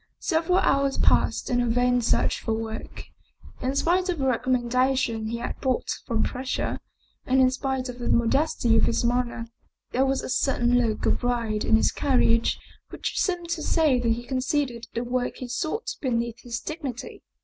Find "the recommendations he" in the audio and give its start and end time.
4.17-5.37